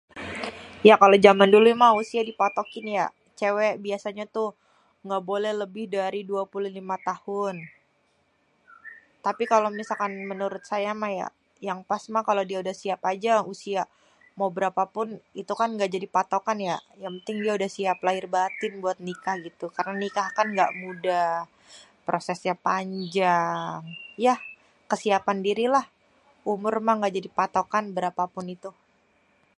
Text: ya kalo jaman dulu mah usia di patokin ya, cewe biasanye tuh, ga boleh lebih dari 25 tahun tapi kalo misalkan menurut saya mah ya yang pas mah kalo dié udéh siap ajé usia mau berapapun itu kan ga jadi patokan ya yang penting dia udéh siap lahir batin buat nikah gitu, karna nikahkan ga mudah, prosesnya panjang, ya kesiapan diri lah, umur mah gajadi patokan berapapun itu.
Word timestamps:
ya 0.87 0.95
kalo 1.01 1.15
jaman 1.25 1.49
dulu 1.55 1.67
mah 1.81 1.91
usia 2.01 2.21
di 2.29 2.33
patokin 2.39 2.85
ya, 2.97 3.05
cewe 3.39 3.67
biasanye 3.85 4.25
tuh, 4.35 4.49
ga 5.07 5.19
boleh 5.29 5.53
lebih 5.61 5.85
dari 5.97 6.21
25 6.29 7.09
tahun 7.09 7.55
tapi 9.25 9.43
kalo 9.51 9.65
misalkan 9.79 10.11
menurut 10.31 10.63
saya 10.71 10.91
mah 11.01 11.11
ya 11.19 11.27
yang 11.67 11.79
pas 11.89 12.03
mah 12.13 12.23
kalo 12.29 12.41
dié 12.49 12.57
udéh 12.63 12.77
siap 12.83 12.99
ajé 13.11 13.31
usia 13.53 13.81
mau 14.37 14.49
berapapun 14.57 15.07
itu 15.41 15.53
kan 15.59 15.69
ga 15.79 15.87
jadi 15.95 16.07
patokan 16.15 16.57
ya 16.69 16.77
yang 17.03 17.13
penting 17.17 17.37
dia 17.43 17.51
udéh 17.57 17.71
siap 17.77 17.97
lahir 18.07 18.25
batin 18.35 18.73
buat 18.83 18.97
nikah 19.07 19.35
gitu, 19.47 19.65
karna 19.75 19.93
nikahkan 20.05 20.47
ga 20.57 20.67
mudah, 20.83 21.29
prosesnya 22.07 22.55
panjang, 22.67 23.81
ya 24.25 24.33
kesiapan 24.91 25.37
diri 25.47 25.65
lah, 25.75 25.85
umur 26.53 26.73
mah 26.85 26.95
gajadi 27.05 27.29
patokan 27.39 27.85
berapapun 27.95 28.45
itu. 28.57 28.71